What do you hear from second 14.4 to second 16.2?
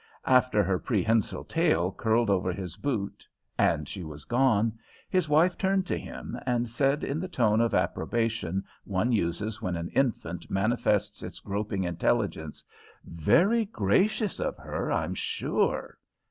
her, I'm sure!"